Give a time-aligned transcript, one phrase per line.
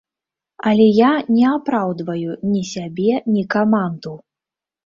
[0.69, 4.19] Але я не апраўдваю ні сябе, ні каманду.